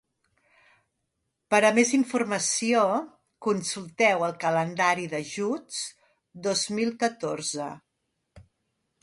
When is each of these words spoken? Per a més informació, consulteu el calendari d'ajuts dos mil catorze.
Per 1.53 1.57
a 1.67 1.69
més 1.79 1.91
informació, 1.97 2.85
consulteu 3.49 4.25
el 4.29 4.35
calendari 4.45 5.07
d'ajuts 5.13 5.85
dos 6.49 6.65
mil 6.81 6.93
catorze. 7.07 7.71